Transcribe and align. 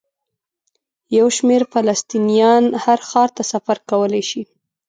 یو 1.17 1.27
شمېر 1.37 1.61
فلسطینیان 1.73 2.63
هر 2.83 2.99
ښار 3.09 3.29
ته 3.35 3.43
سفر 3.51 3.77
کولی 3.89 4.23
شي. 4.29 4.41